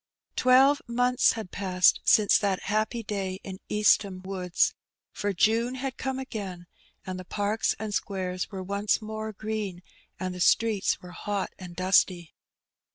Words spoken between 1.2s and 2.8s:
had passed since that